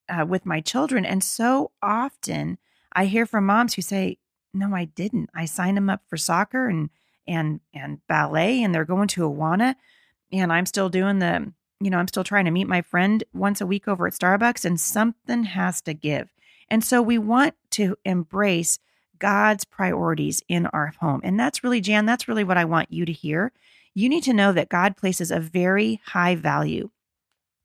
uh, 0.10 0.26
with 0.28 0.46
my 0.46 0.62
children? 0.62 1.06
And 1.06 1.24
so 1.24 1.72
often 1.82 2.58
I 2.94 3.06
hear 3.06 3.26
from 3.26 3.46
moms 3.46 3.74
who 3.76 3.82
say, 3.82 4.18
No, 4.54 4.76
I 4.76 4.86
didn't. 4.86 5.30
I 5.34 5.46
signed 5.46 5.78
them 5.78 5.90
up 5.90 6.02
for 6.08 6.18
soccer 6.18 6.68
and 6.68 6.90
and 7.28 7.60
and 7.74 8.06
ballet, 8.08 8.64
and 8.64 8.74
they're 8.74 8.86
going 8.86 9.08
to 9.10 9.22
Awana, 9.22 9.76
and 10.32 10.54
I'm 10.54 10.66
still 10.66 10.90
doing 10.90 11.20
the 11.20 11.54
you 11.82 11.90
know, 11.90 11.98
I'm 11.98 12.08
still 12.08 12.24
trying 12.24 12.46
to 12.46 12.52
meet 12.52 12.68
my 12.68 12.82
friend 12.82 13.24
once 13.34 13.62
a 13.62 13.66
week 13.66 13.88
over 13.88 14.08
at 14.08 14.14
Starbucks, 14.14 14.66
and 14.66 14.80
something 14.80 15.44
has 15.44 15.82
to 15.82 15.94
give. 15.94 16.34
And 16.70 16.84
so 16.84 17.02
we 17.02 17.18
want 17.18 17.56
to 17.72 17.96
embrace 18.06 18.80
God's 19.20 19.66
priorities 19.66 20.42
in 20.48 20.68
our 20.68 20.94
home. 21.00 21.22
And 21.24 21.40
that's 21.40 21.64
really, 21.64 21.82
Jan, 21.82 22.06
that's 22.06 22.28
really 22.28 22.44
what 22.44 22.58
I 22.58 22.66
want 22.66 22.92
you 22.92 23.06
to 23.06 23.12
hear. 23.12 23.52
You 23.94 24.10
need 24.10 24.24
to 24.24 24.34
know 24.34 24.52
that 24.54 24.70
God 24.70 24.98
places 24.98 25.32
a 25.32 25.40
very 25.40 26.02
high 26.06 26.36
value 26.36 26.90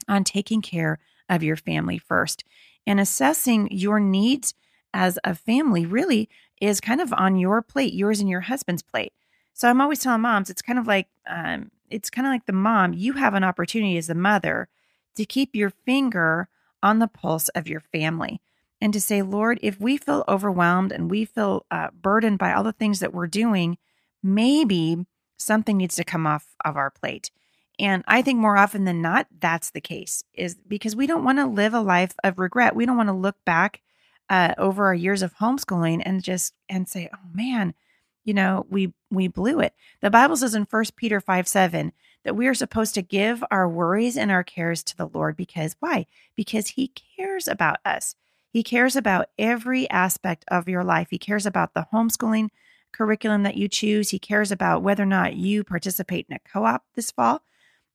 on 0.09 0.25
taking 0.25 0.63
care 0.63 0.99
of 1.29 1.43
your 1.43 1.57
family 1.57 1.99
first. 1.99 2.45
And 2.87 2.99
assessing 2.99 3.69
your 3.71 4.01
needs 4.01 4.55
as 4.93 5.19
a 5.25 5.35
family 5.35 5.87
really 5.87 6.29
is 6.61 6.81
kind 6.81 7.01
of 7.01 7.13
on 7.13 7.37
your 7.37 7.63
plate, 7.63 7.95
yours 7.95 8.21
and 8.21 8.29
your 8.29 8.41
husband's 8.41 8.83
plate. 8.83 9.13
So 9.55 9.69
I'm 9.69 9.81
always 9.81 10.01
telling 10.01 10.23
moms, 10.23 10.51
it's 10.51 10.63
kind 10.63 10.79
of 10.79 10.87
like, 10.87 11.09
um, 11.29 11.71
it's 11.91 12.11
kind 12.11 12.27
of 12.27 12.33
like 12.33 12.47
the 12.47 12.53
mom. 12.53 12.95
You 12.95 13.15
have 13.15 13.35
an 13.35 13.45
opportunity 13.45 13.97
as 13.97 14.07
the 14.07 14.15
mother 14.15 14.69
to 15.17 15.25
keep 15.25 15.55
your 15.55 15.71
finger 15.71 16.49
on 16.83 16.99
the 16.99 17.09
pulse 17.09 17.49
of 17.51 17.69
your 17.69 17.81
family 17.81 18.41
and 18.81 18.93
to 18.93 19.01
say, 19.01 19.23
Lord, 19.23 19.59
if 19.63 19.81
we 19.81 19.97
feel 19.97 20.25
overwhelmed 20.27 20.93
and 20.93 21.11
we 21.11 21.25
feel 21.25 21.67
uh, 21.71 21.89
burdened 21.93 22.39
by 22.39 22.53
all 22.53 22.65
the 22.65 22.73
things 22.73 23.01
that 23.01 23.13
we're 23.13 23.27
doing, 23.27 23.79
maybe 24.23 25.07
something 25.37 25.77
needs 25.77 25.97
to 25.97 26.05
come 26.05 26.27
off 26.27 26.55
of 26.65 26.77
our 26.77 26.91
plate. 26.91 27.31
And 27.79 28.05
I 28.07 28.21
think 28.21 28.39
more 28.39 28.59
often 28.59 28.85
than 28.85 29.01
not, 29.01 29.27
that's 29.41 29.71
the 29.71 29.81
case, 29.81 30.23
is 30.35 30.55
because 30.55 30.95
we 30.95 31.07
don't 31.07 31.25
want 31.25 31.39
to 31.39 31.47
live 31.47 31.73
a 31.73 31.81
life 31.81 32.15
of 32.23 32.39
regret. 32.39 32.77
We 32.77 32.85
don't 32.85 32.97
want 32.97 33.09
to 33.09 33.15
look 33.15 33.37
back 33.47 33.81
uh, 34.29 34.55
over 34.59 34.87
our 34.87 34.95
years 34.95 35.23
of 35.23 35.37
homeschooling 35.37 36.03
and 36.05 36.23
just 36.23 36.55
and 36.69 36.87
say, 36.89 37.09
"Oh 37.13 37.29
man, 37.33 37.75
you 38.23 38.35
know, 38.35 38.67
we 38.69 38.93
we 39.11 39.29
blew 39.29 39.61
it." 39.61 39.75
The 40.03 40.11
Bible 40.11 40.37
says 40.37 40.55
in 40.55 40.67
First 40.67 40.95
Peter 40.95 41.21
five 41.21 41.49
seven 41.49 41.93
that 42.23 42.37
we 42.37 42.47
are 42.47 42.55
supposed 42.55 42.95
to 42.95 43.03
give 43.03 43.43
our 43.51 43.67
worries 43.67 44.17
and 44.17 44.31
our 44.31 44.45
cares 44.45 44.83
to 44.85 44.97
the 44.97 45.09
Lord 45.09 45.37
because 45.37 45.75
why? 45.81 46.07
Because 46.37 46.69
He 46.69 46.93
cares 47.17 47.49
about 47.49 47.79
us. 47.85 48.15
He 48.51 48.63
cares 48.63 48.97
about 48.97 49.29
every 49.39 49.89
aspect 49.91 50.45
of 50.49 50.69
your 50.69 50.85
life. 50.85 51.09
He 51.11 51.19
cares 51.19 51.47
about 51.47 51.75
the 51.75 51.87
homeschooling 51.93 52.49
curriculum 52.93 53.45
that 53.45 53.57
you 53.57 53.69
choose. 53.69 54.11
He 54.11 54.19
cares 54.19 54.51
about 54.51 54.83
whether 54.83 55.05
or 55.05 55.07
not 55.07 55.37
you 55.37 55.63
participate 55.63 56.27
in 56.29 56.37
a 56.37 56.41
co 56.41 56.65
op 56.65 56.85
this 56.95 57.11
fall. 57.11 57.43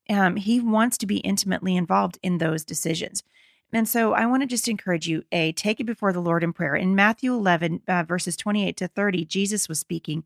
Um, 0.09 0.35
he 0.35 0.59
wants 0.59 0.97
to 0.99 1.05
be 1.05 1.17
intimately 1.17 1.75
involved 1.75 2.19
in 2.21 2.37
those 2.37 2.63
decisions. 2.63 3.23
And 3.73 3.89
so 3.89 4.13
I 4.13 4.25
want 4.25 4.41
to 4.41 4.47
just 4.47 4.69
encourage 4.69 5.07
you 5.07 5.23
A, 5.31 5.51
take 5.51 5.79
it 5.79 5.85
before 5.85 6.13
the 6.13 6.21
Lord 6.21 6.43
in 6.43 6.53
prayer. 6.53 6.75
In 6.75 6.95
Matthew 6.95 7.33
11, 7.33 7.81
uh, 7.87 8.03
verses 8.03 8.37
28 8.37 8.77
to 8.77 8.87
30, 8.87 9.25
Jesus 9.25 9.67
was 9.67 9.79
speaking, 9.79 10.23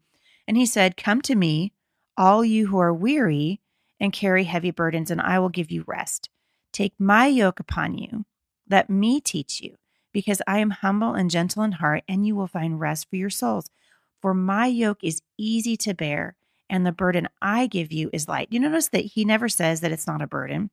and 0.47 0.55
he 0.55 0.65
said, 0.65 0.97
Come 0.97 1.21
to 1.23 1.35
me, 1.35 1.73
all 2.15 2.45
you 2.45 2.67
who 2.67 2.77
are 2.77 2.93
weary 2.93 3.61
and 3.99 4.13
carry 4.13 4.43
heavy 4.43 4.71
burdens, 4.71 5.09
and 5.09 5.21
I 5.21 5.39
will 5.39 5.49
give 5.49 5.71
you 5.71 5.83
rest. 5.87 6.29
Take 6.71 6.93
my 6.99 7.25
yoke 7.25 7.59
upon 7.59 7.97
you. 7.97 8.25
Let 8.69 8.89
me 8.89 9.19
teach 9.19 9.61
you, 9.61 9.77
because 10.11 10.41
I 10.47 10.59
am 10.59 10.69
humble 10.71 11.13
and 11.13 11.29
gentle 11.29 11.63
in 11.63 11.73
heart, 11.73 12.03
and 12.07 12.25
you 12.25 12.35
will 12.35 12.47
find 12.47 12.79
rest 12.79 13.09
for 13.09 13.15
your 13.15 13.29
souls. 13.29 13.69
For 14.21 14.33
my 14.33 14.65
yoke 14.65 15.03
is 15.03 15.21
easy 15.37 15.77
to 15.77 15.93
bear, 15.93 16.35
and 16.69 16.85
the 16.85 16.91
burden 16.91 17.29
I 17.41 17.67
give 17.67 17.91
you 17.91 18.09
is 18.11 18.27
light. 18.27 18.49
You 18.51 18.59
notice 18.59 18.89
that 18.89 19.05
he 19.05 19.25
never 19.25 19.49
says 19.49 19.81
that 19.81 19.91
it's 19.91 20.07
not 20.07 20.21
a 20.21 20.27
burden. 20.27 20.69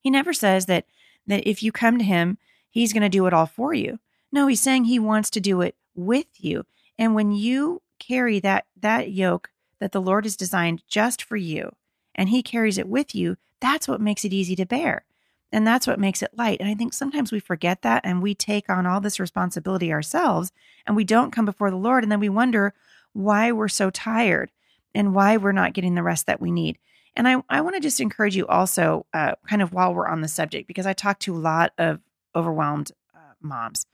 He 0.00 0.10
never 0.10 0.32
says 0.32 0.66
that 0.66 0.86
that 1.26 1.48
if 1.48 1.62
you 1.62 1.70
come 1.70 1.98
to 1.98 2.04
him, 2.04 2.38
he's 2.70 2.92
going 2.92 3.02
to 3.02 3.08
do 3.08 3.26
it 3.26 3.34
all 3.34 3.46
for 3.46 3.74
you. 3.74 3.98
No, 4.32 4.46
he's 4.46 4.60
saying 4.60 4.84
he 4.84 4.98
wants 4.98 5.30
to 5.30 5.40
do 5.40 5.60
it 5.60 5.76
with 5.94 6.26
you. 6.38 6.64
And 6.98 7.14
when 7.14 7.32
you 7.32 7.82
carry 7.98 8.40
that 8.40 8.66
that 8.80 9.12
yoke 9.12 9.50
that 9.78 9.92
the 9.92 10.00
Lord 10.00 10.24
has 10.24 10.36
designed 10.36 10.82
just 10.88 11.22
for 11.22 11.36
you, 11.36 11.74
and 12.14 12.28
he 12.28 12.42
carries 12.42 12.78
it 12.78 12.88
with 12.88 13.14
you, 13.14 13.36
that's 13.60 13.86
what 13.86 14.00
makes 14.00 14.24
it 14.24 14.32
easy 14.32 14.56
to 14.56 14.66
bear. 14.66 15.04
And 15.52 15.66
that's 15.66 15.86
what 15.86 15.98
makes 15.98 16.22
it 16.22 16.36
light. 16.36 16.60
And 16.60 16.68
I 16.68 16.74
think 16.74 16.92
sometimes 16.92 17.32
we 17.32 17.40
forget 17.40 17.82
that 17.82 18.02
and 18.04 18.22
we 18.22 18.34
take 18.34 18.70
on 18.70 18.86
all 18.86 19.00
this 19.00 19.18
responsibility 19.18 19.92
ourselves 19.92 20.52
and 20.86 20.94
we 20.94 21.04
don't 21.04 21.32
come 21.32 21.44
before 21.44 21.70
the 21.70 21.76
Lord. 21.76 22.04
And 22.04 22.12
then 22.12 22.20
we 22.20 22.28
wonder 22.28 22.72
why 23.12 23.50
we're 23.50 23.68
so 23.68 23.90
tired 23.90 24.52
and 24.94 25.14
why 25.14 25.36
we're 25.36 25.52
not 25.52 25.72
getting 25.72 25.94
the 25.94 26.02
rest 26.02 26.26
that 26.26 26.40
we 26.40 26.50
need. 26.50 26.78
And 27.16 27.26
I, 27.26 27.42
I 27.48 27.60
want 27.60 27.74
to 27.74 27.80
just 27.80 28.00
encourage 28.00 28.36
you 28.36 28.46
also, 28.46 29.06
uh, 29.12 29.32
kind 29.48 29.62
of 29.62 29.72
while 29.72 29.92
we're 29.92 30.06
on 30.06 30.20
the 30.20 30.28
subject, 30.28 30.68
because 30.68 30.86
I 30.86 30.92
talk 30.92 31.18
to 31.20 31.34
a 31.34 31.38
lot 31.38 31.72
of 31.76 32.00
overwhelmed 32.34 32.92
uh, 33.14 33.34
moms. 33.40 33.86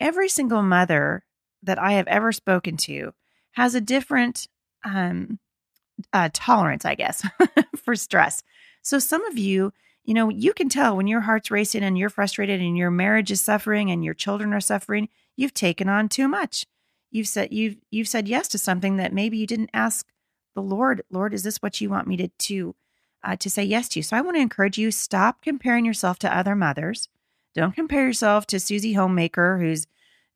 Every 0.00 0.28
single 0.28 0.62
mother 0.62 1.24
that 1.62 1.78
I 1.78 1.92
have 1.92 2.06
ever 2.06 2.32
spoken 2.32 2.76
to 2.78 3.12
has 3.52 3.74
a 3.74 3.80
different 3.80 4.48
um, 4.84 5.38
uh, 6.12 6.30
tolerance, 6.32 6.84
I 6.84 6.94
guess, 6.94 7.26
for 7.76 7.96
stress. 7.96 8.42
So 8.82 8.98
some 8.98 9.24
of 9.26 9.36
you, 9.36 9.72
you 10.08 10.14
know, 10.14 10.30
you 10.30 10.54
can 10.54 10.70
tell 10.70 10.96
when 10.96 11.06
your 11.06 11.20
heart's 11.20 11.50
racing 11.50 11.82
and 11.82 11.98
you're 11.98 12.08
frustrated 12.08 12.62
and 12.62 12.78
your 12.78 12.90
marriage 12.90 13.30
is 13.30 13.42
suffering 13.42 13.90
and 13.90 14.02
your 14.02 14.14
children 14.14 14.54
are 14.54 14.60
suffering, 14.60 15.10
you've 15.36 15.52
taken 15.52 15.86
on 15.86 16.08
too 16.08 16.26
much. 16.26 16.64
You've 17.10 17.28
said 17.28 17.52
you've 17.52 17.76
you've 17.90 18.08
said 18.08 18.26
yes 18.26 18.48
to 18.48 18.58
something 18.58 18.96
that 18.96 19.12
maybe 19.12 19.36
you 19.36 19.46
didn't 19.46 19.68
ask 19.74 20.06
the 20.54 20.62
Lord, 20.62 21.02
Lord, 21.10 21.34
is 21.34 21.42
this 21.42 21.58
what 21.58 21.82
you 21.82 21.90
want 21.90 22.08
me 22.08 22.16
to 22.16 22.28
to 22.28 22.74
uh, 23.22 23.36
to 23.36 23.50
say 23.50 23.62
yes 23.62 23.86
to? 23.90 24.02
So 24.02 24.16
I 24.16 24.22
want 24.22 24.38
to 24.38 24.40
encourage 24.40 24.78
you: 24.78 24.90
stop 24.90 25.42
comparing 25.42 25.84
yourself 25.84 26.18
to 26.20 26.34
other 26.34 26.56
mothers. 26.56 27.10
Don't 27.54 27.74
compare 27.74 28.06
yourself 28.06 28.46
to 28.46 28.58
Susie 28.58 28.94
Homemaker, 28.94 29.58
who's 29.58 29.86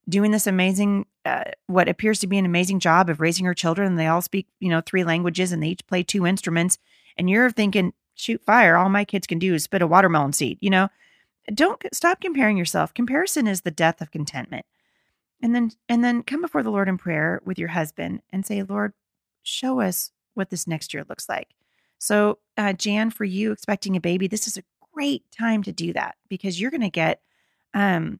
doing 0.06 0.32
this 0.32 0.46
amazing, 0.46 1.06
uh, 1.24 1.44
what 1.66 1.88
appears 1.88 2.18
to 2.20 2.26
be 2.26 2.36
an 2.36 2.44
amazing 2.44 2.78
job 2.78 3.08
of 3.08 3.22
raising 3.22 3.46
her 3.46 3.54
children. 3.54 3.88
And 3.88 3.98
they 3.98 4.06
all 4.06 4.20
speak, 4.20 4.48
you 4.60 4.68
know, 4.68 4.82
three 4.82 5.02
languages, 5.02 5.50
and 5.50 5.62
they 5.62 5.68
each 5.68 5.86
play 5.86 6.02
two 6.02 6.26
instruments. 6.26 6.76
And 7.16 7.30
you're 7.30 7.50
thinking, 7.50 7.94
shoot 8.14 8.42
fire! 8.44 8.76
All 8.76 8.88
my 8.88 9.04
kids 9.04 9.26
can 9.26 9.38
do 9.38 9.54
is 9.54 9.64
spit 9.64 9.82
a 9.82 9.86
watermelon 9.86 10.32
seed. 10.32 10.58
You 10.60 10.70
know, 10.70 10.88
don't 11.52 11.82
stop 11.92 12.20
comparing 12.20 12.56
yourself. 12.56 12.94
Comparison 12.94 13.46
is 13.46 13.62
the 13.62 13.70
death 13.70 14.00
of 14.00 14.10
contentment. 14.10 14.66
And 15.42 15.54
then 15.54 15.72
and 15.88 16.04
then 16.04 16.22
come 16.22 16.40
before 16.40 16.62
the 16.62 16.70
Lord 16.70 16.88
in 16.88 16.98
prayer 16.98 17.40
with 17.44 17.58
your 17.58 17.68
husband 17.68 18.22
and 18.30 18.46
say, 18.46 18.62
Lord, 18.62 18.92
show 19.42 19.80
us 19.80 20.12
what 20.34 20.50
this 20.50 20.66
next 20.66 20.94
year 20.94 21.04
looks 21.08 21.28
like. 21.28 21.48
So, 21.98 22.38
uh, 22.56 22.72
Jan, 22.72 23.10
for 23.10 23.24
you 23.24 23.52
expecting 23.52 23.96
a 23.96 24.00
baby, 24.00 24.26
this 24.26 24.46
is 24.46 24.56
a 24.56 24.64
great 24.92 25.24
time 25.30 25.62
to 25.64 25.72
do 25.72 25.92
that 25.92 26.16
because 26.28 26.60
you're 26.60 26.70
going 26.70 26.80
to 26.80 26.90
get, 26.90 27.20
um, 27.74 28.18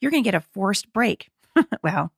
you're 0.00 0.10
going 0.10 0.22
to 0.22 0.28
get 0.28 0.34
a 0.36 0.44
forced 0.52 0.92
break. 0.92 1.28
well, 1.82 2.12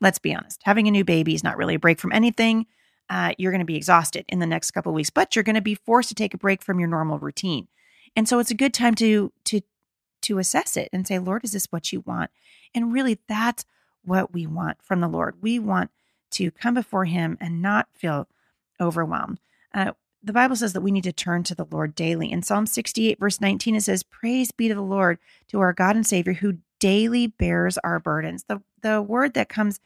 let's 0.00 0.18
be 0.18 0.34
honest, 0.34 0.60
having 0.64 0.88
a 0.88 0.90
new 0.90 1.04
baby 1.04 1.34
is 1.34 1.44
not 1.44 1.56
really 1.56 1.74
a 1.74 1.78
break 1.78 1.98
from 1.98 2.12
anything. 2.12 2.66
Uh, 3.08 3.32
you're 3.38 3.52
going 3.52 3.60
to 3.60 3.64
be 3.64 3.76
exhausted 3.76 4.24
in 4.28 4.40
the 4.40 4.46
next 4.46 4.72
couple 4.72 4.92
weeks, 4.92 5.10
but 5.10 5.36
you're 5.36 5.42
going 5.42 5.54
to 5.54 5.62
be 5.62 5.74
forced 5.74 6.08
to 6.08 6.14
take 6.14 6.34
a 6.34 6.38
break 6.38 6.62
from 6.62 6.80
your 6.80 6.88
normal 6.88 7.18
routine. 7.18 7.68
And 8.16 8.28
so 8.28 8.38
it's 8.38 8.50
a 8.50 8.54
good 8.54 8.74
time 8.74 8.94
to 8.96 9.32
to 9.44 9.60
to 10.22 10.38
assess 10.38 10.76
it 10.76 10.88
and 10.92 11.06
say, 11.06 11.18
Lord, 11.18 11.44
is 11.44 11.52
this 11.52 11.66
what 11.66 11.92
you 11.92 12.00
want? 12.00 12.30
And 12.74 12.92
really, 12.92 13.18
that's 13.28 13.64
what 14.04 14.32
we 14.32 14.46
want 14.46 14.82
from 14.82 15.00
the 15.00 15.08
Lord. 15.08 15.36
We 15.40 15.58
want 15.58 15.90
to 16.32 16.50
come 16.50 16.74
before 16.74 17.04
Him 17.04 17.36
and 17.40 17.62
not 17.62 17.88
feel 17.94 18.28
overwhelmed. 18.80 19.38
Uh, 19.72 19.92
the 20.22 20.32
Bible 20.32 20.56
says 20.56 20.72
that 20.72 20.80
we 20.80 20.90
need 20.90 21.04
to 21.04 21.12
turn 21.12 21.44
to 21.44 21.54
the 21.54 21.66
Lord 21.70 21.94
daily. 21.94 22.32
In 22.32 22.42
Psalm 22.42 22.66
68, 22.66 23.20
verse 23.20 23.40
19, 23.40 23.76
it 23.76 23.82
says, 23.82 24.02
Praise 24.02 24.50
be 24.50 24.66
to 24.68 24.74
the 24.74 24.80
Lord, 24.80 25.18
to 25.48 25.60
our 25.60 25.72
God 25.72 25.94
and 25.94 26.06
Savior, 26.06 26.32
who 26.32 26.58
daily 26.80 27.28
bears 27.28 27.78
our 27.78 28.00
burdens. 28.00 28.44
The, 28.48 28.60
the 28.82 29.00
word 29.00 29.34
that 29.34 29.48
comes 29.48 29.80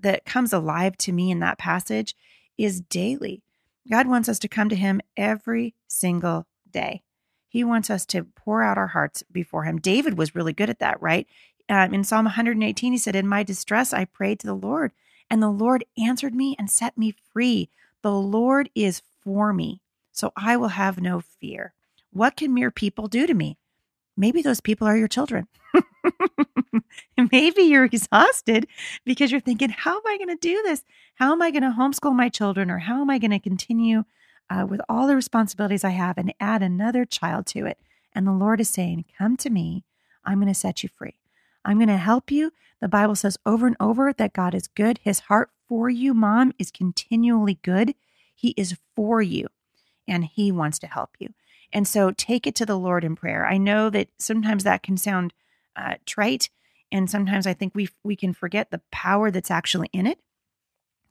that 0.00 0.24
comes 0.24 0.52
alive 0.52 0.96
to 0.96 1.12
me 1.12 1.30
in 1.30 1.40
that 1.40 1.58
passage 1.58 2.14
is 2.64 2.80
daily. 2.80 3.42
God 3.90 4.06
wants 4.06 4.28
us 4.28 4.38
to 4.40 4.48
come 4.48 4.68
to 4.68 4.76
Him 4.76 5.00
every 5.16 5.74
single 5.88 6.46
day. 6.70 7.02
He 7.48 7.64
wants 7.64 7.90
us 7.90 8.06
to 8.06 8.24
pour 8.24 8.62
out 8.62 8.78
our 8.78 8.88
hearts 8.88 9.22
before 9.32 9.64
Him. 9.64 9.78
David 9.78 10.16
was 10.16 10.34
really 10.34 10.52
good 10.52 10.70
at 10.70 10.78
that, 10.78 11.00
right? 11.00 11.26
Um, 11.68 11.94
in 11.94 12.04
Psalm 12.04 12.24
118, 12.24 12.92
he 12.92 12.98
said, 12.98 13.16
In 13.16 13.26
my 13.26 13.42
distress, 13.42 13.92
I 13.92 14.04
prayed 14.04 14.40
to 14.40 14.46
the 14.46 14.54
Lord, 14.54 14.92
and 15.30 15.42
the 15.42 15.48
Lord 15.48 15.84
answered 15.98 16.34
me 16.34 16.56
and 16.58 16.70
set 16.70 16.98
me 16.98 17.14
free. 17.32 17.70
The 18.02 18.12
Lord 18.12 18.70
is 18.74 19.02
for 19.22 19.52
me, 19.52 19.80
so 20.12 20.32
I 20.36 20.56
will 20.56 20.68
have 20.68 21.00
no 21.00 21.20
fear. 21.20 21.74
What 22.12 22.36
can 22.36 22.52
mere 22.52 22.70
people 22.70 23.06
do 23.06 23.26
to 23.26 23.34
me? 23.34 23.56
Maybe 24.16 24.42
those 24.42 24.60
people 24.60 24.86
are 24.86 24.96
your 24.96 25.08
children. 25.08 25.48
Maybe 27.32 27.62
you're 27.62 27.84
exhausted 27.84 28.66
because 29.04 29.30
you're 29.30 29.40
thinking, 29.40 29.70
how 29.70 29.96
am 29.96 30.06
I 30.06 30.16
going 30.16 30.28
to 30.28 30.36
do 30.36 30.62
this? 30.62 30.84
How 31.16 31.32
am 31.32 31.42
I 31.42 31.50
going 31.50 31.62
to 31.62 31.76
homeschool 31.78 32.14
my 32.14 32.28
children? 32.28 32.70
Or 32.70 32.78
how 32.78 33.00
am 33.00 33.10
I 33.10 33.18
going 33.18 33.30
to 33.30 33.38
continue 33.38 34.04
uh, 34.48 34.66
with 34.68 34.80
all 34.88 35.06
the 35.06 35.16
responsibilities 35.16 35.84
I 35.84 35.90
have 35.90 36.18
and 36.18 36.34
add 36.40 36.62
another 36.62 37.04
child 37.04 37.46
to 37.48 37.66
it? 37.66 37.78
And 38.12 38.26
the 38.26 38.32
Lord 38.32 38.60
is 38.60 38.68
saying, 38.68 39.04
Come 39.16 39.36
to 39.38 39.50
me. 39.50 39.84
I'm 40.24 40.40
going 40.40 40.48
to 40.52 40.54
set 40.54 40.82
you 40.82 40.88
free. 40.88 41.16
I'm 41.64 41.78
going 41.78 41.88
to 41.88 41.96
help 41.96 42.30
you. 42.30 42.52
The 42.80 42.88
Bible 42.88 43.14
says 43.14 43.38
over 43.44 43.66
and 43.66 43.76
over 43.78 44.12
that 44.12 44.32
God 44.32 44.54
is 44.54 44.66
good. 44.66 44.98
His 45.02 45.20
heart 45.20 45.50
for 45.68 45.88
you, 45.88 46.14
mom, 46.14 46.52
is 46.58 46.70
continually 46.70 47.58
good. 47.62 47.94
He 48.34 48.54
is 48.56 48.76
for 48.96 49.20
you 49.22 49.48
and 50.08 50.24
He 50.24 50.50
wants 50.50 50.78
to 50.80 50.86
help 50.86 51.10
you. 51.18 51.32
And 51.72 51.86
so 51.86 52.10
take 52.10 52.46
it 52.46 52.54
to 52.56 52.66
the 52.66 52.78
Lord 52.78 53.04
in 53.04 53.14
prayer. 53.14 53.46
I 53.46 53.56
know 53.56 53.90
that 53.90 54.08
sometimes 54.18 54.64
that 54.64 54.82
can 54.82 54.96
sound 54.96 55.32
uh, 55.80 55.94
trite, 56.06 56.50
and 56.92 57.08
sometimes 57.08 57.46
I 57.46 57.54
think 57.54 57.74
we 57.74 57.88
we 58.04 58.16
can 58.16 58.32
forget 58.32 58.70
the 58.70 58.82
power 58.90 59.30
that's 59.30 59.50
actually 59.50 59.88
in 59.92 60.06
it. 60.06 60.18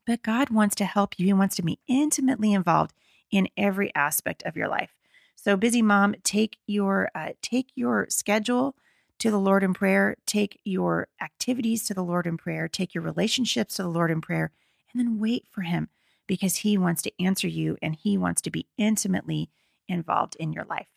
But 0.06 0.24
God 0.24 0.50
wants 0.50 0.76
to 0.78 0.86
help 0.86 1.20
you. 1.20 1.26
He 1.26 1.34
wants 1.34 1.56
to 1.58 1.62
be 1.62 1.80
intimately 1.88 2.54
involved 2.54 2.94
in 3.32 3.50
every 3.58 3.94
aspect 3.96 4.44
of 4.44 4.58
your 4.58 4.68
life. 4.68 4.96
So, 5.36 5.56
busy 5.56 5.82
mom, 5.82 6.16
take 6.24 6.58
your 6.68 7.10
uh, 7.16 7.30
take 7.42 7.72
your 7.76 8.08
schedule 8.10 8.76
to 9.20 9.32
the 9.32 9.40
Lord 9.40 9.64
in 9.64 9.74
prayer, 9.74 10.16
take 10.26 10.60
your 10.64 11.08
activities 11.22 11.86
to 11.86 11.94
the 11.94 12.04
Lord 12.04 12.26
in 12.26 12.38
prayer, 12.38 12.68
take 12.68 12.94
your 12.94 13.04
relationships 13.04 13.76
to 13.76 13.84
the 13.84 13.90
Lord 13.90 14.12
in 14.12 14.22
prayer, 14.22 14.52
and 14.92 15.00
then 15.00 15.20
wait 15.20 15.46
for 15.50 15.62
Him 15.62 15.90
because 16.28 16.58
He 16.58 16.78
wants 16.78 17.02
to 17.04 17.24
answer 17.24 17.48
you 17.48 17.78
and 17.82 17.96
He 17.96 18.18
wants 18.18 18.42
to 18.44 18.52
be 18.52 18.68
intimately 18.78 19.50
involved 19.88 20.36
in 20.40 20.54
your 20.54 20.66
life. 20.66 20.88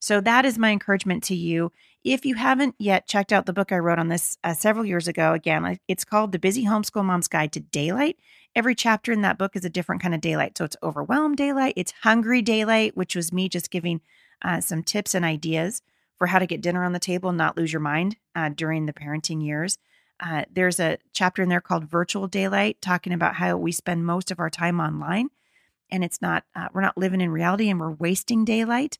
So 0.00 0.20
that 0.22 0.44
is 0.46 0.58
my 0.58 0.70
encouragement 0.70 1.22
to 1.24 1.34
you. 1.34 1.72
If 2.02 2.24
you 2.24 2.34
haven't 2.34 2.74
yet 2.78 3.06
checked 3.06 3.32
out 3.32 3.44
the 3.44 3.52
book 3.52 3.70
I 3.70 3.78
wrote 3.78 3.98
on 3.98 4.08
this 4.08 4.38
uh, 4.42 4.54
several 4.54 4.86
years 4.86 5.06
ago, 5.06 5.34
again, 5.34 5.78
it's 5.86 6.04
called 6.04 6.32
The 6.32 6.38
Busy 6.38 6.64
Homeschool 6.64 7.04
Mom's 7.04 7.28
Guide 7.28 7.52
to 7.52 7.60
Daylight. 7.60 8.16
Every 8.56 8.74
chapter 8.74 9.12
in 9.12 9.20
that 9.20 9.36
book 9.36 9.54
is 9.54 9.64
a 9.64 9.70
different 9.70 10.00
kind 10.00 10.14
of 10.14 10.22
daylight. 10.22 10.56
So 10.56 10.64
it's 10.64 10.76
overwhelmed 10.82 11.36
daylight, 11.36 11.74
it's 11.76 11.92
hungry 12.02 12.40
daylight, 12.40 12.96
which 12.96 13.14
was 13.14 13.32
me 13.32 13.48
just 13.48 13.70
giving 13.70 14.00
uh, 14.42 14.60
some 14.60 14.82
tips 14.82 15.14
and 15.14 15.24
ideas 15.24 15.82
for 16.16 16.28
how 16.28 16.38
to 16.38 16.46
get 16.46 16.62
dinner 16.62 16.82
on 16.82 16.92
the 16.92 16.98
table 16.98 17.28
and 17.28 17.38
not 17.38 17.56
lose 17.58 17.72
your 17.72 17.80
mind 17.80 18.16
uh, 18.34 18.48
during 18.48 18.86
the 18.86 18.92
parenting 18.94 19.44
years. 19.44 19.76
Uh, 20.18 20.44
there's 20.52 20.80
a 20.80 20.98
chapter 21.12 21.42
in 21.42 21.48
there 21.50 21.60
called 21.60 21.84
Virtual 21.84 22.26
Daylight, 22.26 22.80
talking 22.80 23.12
about 23.12 23.36
how 23.36 23.56
we 23.56 23.72
spend 23.72 24.04
most 24.04 24.30
of 24.30 24.38
our 24.38 24.50
time 24.50 24.80
online, 24.80 25.28
and 25.90 26.02
it's 26.02 26.20
not 26.22 26.44
uh, 26.54 26.68
we're 26.72 26.82
not 26.82 26.98
living 26.98 27.20
in 27.20 27.30
reality, 27.30 27.68
and 27.68 27.78
we're 27.78 27.90
wasting 27.90 28.44
daylight. 28.44 28.98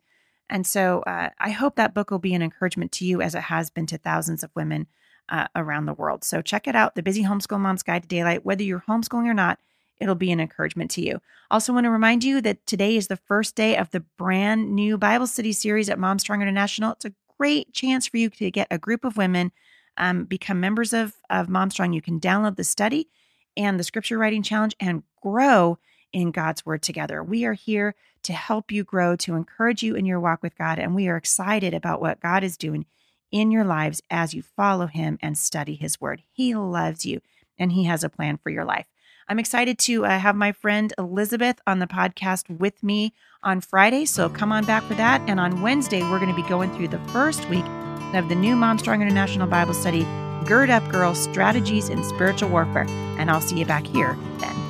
And 0.51 0.67
so 0.67 1.01
uh, 1.03 1.31
I 1.39 1.51
hope 1.51 1.77
that 1.77 1.95
book 1.95 2.11
will 2.11 2.19
be 2.19 2.35
an 2.35 2.43
encouragement 2.43 2.93
to 2.93 3.07
you 3.07 3.23
as 3.23 3.35
it 3.35 3.43
has 3.43 3.71
been 3.71 3.87
to 3.87 3.97
thousands 3.97 4.43
of 4.43 4.51
women 4.55 4.89
uh, 5.29 5.47
around 5.55 5.87
the 5.87 5.95
world. 5.95 6.25
So 6.25 6.43
check 6.43 6.67
it 6.67 6.75
out 6.75 6.97
The 6.97 7.03
Busy 7.03 7.23
Homeschool 7.23 7.61
Mom's 7.61 7.85
Guide 7.85 8.03
to 8.03 8.09
Daylight. 8.09 8.45
Whether 8.45 8.65
you're 8.65 8.85
homeschooling 8.89 9.27
or 9.27 9.35
not, 9.35 9.61
it'll 10.01 10.17
be 10.17 10.33
an 10.33 10.41
encouragement 10.41 10.91
to 10.93 11.03
you. 11.03 11.21
Also, 11.51 11.73
want 11.73 11.85
to 11.85 11.91
remind 11.91 12.25
you 12.25 12.41
that 12.41 12.67
today 12.67 12.97
is 12.97 13.07
the 13.07 13.17
first 13.17 13.55
day 13.55 13.77
of 13.77 13.91
the 13.91 14.01
brand 14.01 14.75
new 14.75 14.99
Bible 14.99 15.29
study 15.29 15.53
series 15.53 15.89
at 15.89 15.99
Mom 15.99 16.19
Strong 16.19 16.43
International. 16.43 16.93
It's 16.93 17.05
a 17.05 17.15
great 17.39 17.73
chance 17.73 18.09
for 18.09 18.17
you 18.17 18.29
to 18.31 18.51
get 18.51 18.67
a 18.71 18.79
group 18.79 19.05
of 19.05 19.17
women, 19.17 19.53
um, 19.97 20.25
become 20.25 20.59
members 20.59 20.93
of, 20.93 21.15
of 21.31 21.49
Mom 21.49 21.71
Strong. 21.71 21.93
You 21.93 22.03
can 22.03 22.19
download 22.19 22.57
the 22.57 22.65
study 22.65 23.09
and 23.57 23.79
the 23.79 23.85
scripture 23.85 24.19
writing 24.19 24.43
challenge 24.43 24.75
and 24.81 25.05
grow 25.23 25.79
in 26.13 26.31
God's 26.31 26.65
word 26.65 26.83
together. 26.83 27.23
We 27.23 27.45
are 27.45 27.55
here 27.55 27.95
to 28.23 28.33
help 28.33 28.71
you 28.71 28.85
grow, 28.85 29.17
to 29.17 29.35
encourage 29.35 29.83
you 29.83 29.95
in 29.95 30.07
your 30.07 30.21
walk 30.21 30.43
with 30.43 30.57
God. 30.57 30.79
And 30.79 30.95
we 30.95 31.09
are 31.09 31.17
excited 31.17 31.75
about 31.75 32.01
what 32.01 32.21
God 32.21 32.45
is 32.45 32.57
doing 32.57 32.87
in 33.31 33.51
your 33.51 33.65
lives 33.65 34.03
as 34.11 34.35
you 34.35 34.43
follow 34.43 34.87
Him 34.87 35.19
and 35.23 35.39
study 35.39 35.75
His 35.75 36.01
word. 36.01 36.23
He 36.31 36.55
loves 36.55 37.07
you 37.07 37.21
and 37.59 37.73
He 37.73 37.85
has 37.85 38.05
a 38.05 38.09
plan 38.09 38.39
for 38.39 38.51
your 38.51 38.65
life. 38.65 38.87
I'm 39.29 39.39
excited 39.39 39.79
to 39.81 40.05
uh, 40.07 40.19
have 40.19 40.35
my 40.35 40.51
friend 40.51 40.93
Elizabeth 40.99 41.61
on 41.65 41.79
the 41.79 41.87
podcast 41.87 42.51
with 42.59 42.83
me 42.83 43.13
on 43.45 43.61
Friday. 43.61 44.05
So 44.05 44.29
come 44.29 44.51
on 44.51 44.65
back 44.65 44.83
for 44.83 44.95
that. 44.95 45.23
And 45.29 45.39
on 45.39 45.63
Wednesday, 45.63 46.03
we're 46.03 46.19
going 46.19 46.35
to 46.35 46.43
be 46.43 46.49
going 46.49 46.75
through 46.75 46.89
the 46.89 46.99
first 47.11 47.49
week 47.49 47.65
of 48.13 48.29
the 48.29 48.35
new 48.35 48.57
Mom 48.57 48.79
Strong 48.81 49.03
International 49.03 49.47
Bible 49.47 49.75
Study 49.75 50.03
Gird 50.47 50.69
Up 50.69 50.87
Girl 50.91 51.15
Strategies 51.15 51.89
in 51.89 52.03
Spiritual 52.03 52.51
Warfare. 52.51 52.87
And 53.19 53.31
I'll 53.31 53.41
see 53.41 53.59
you 53.59 53.67
back 53.67 53.87
here 53.87 54.17
then. 54.39 54.70